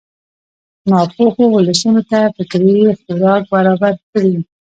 ناپوهو 0.89 1.43
ولسونو 1.55 2.01
ته 2.09 2.19
فکري 2.35 2.77
خوراک 3.01 3.43
برابر 3.53 3.93
کړي. 4.11 4.35